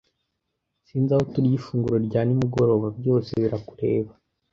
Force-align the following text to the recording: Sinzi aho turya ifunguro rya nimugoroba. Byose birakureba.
Sinzi 0.87 1.11
aho 1.15 1.23
turya 1.33 1.55
ifunguro 1.59 1.97
rya 2.07 2.21
nimugoroba. 2.23 2.87
Byose 2.99 3.31
birakureba. 3.41 4.11